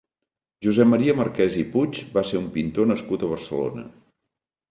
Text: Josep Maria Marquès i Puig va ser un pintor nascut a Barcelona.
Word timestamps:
Josep 0.67 0.87
Maria 0.93 1.13
Marquès 1.17 1.57
i 1.63 1.65
Puig 1.75 2.01
va 2.17 2.25
ser 2.29 2.39
un 2.41 2.49
pintor 2.55 2.89
nascut 2.93 3.27
a 3.27 3.29
Barcelona. 3.35 3.85